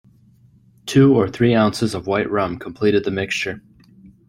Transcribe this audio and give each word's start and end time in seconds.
Two 0.87 1.13
or 1.15 1.27
three 1.29 1.53
ounces 1.53 1.93
of 1.93 2.07
white 2.07 2.27
rum 2.27 2.57
completed 2.57 3.03
the 3.03 3.11
mixture. 3.11 3.61